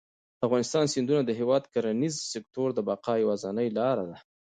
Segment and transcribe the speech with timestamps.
[0.37, 4.17] د افغانستان سیندونه د هېواد د کرنیز سکتور د بقا یوازینۍ لاره ده.